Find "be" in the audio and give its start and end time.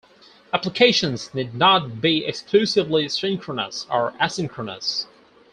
2.01-2.25